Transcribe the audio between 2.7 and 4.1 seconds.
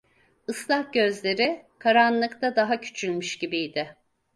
küçülmüş gibiydi.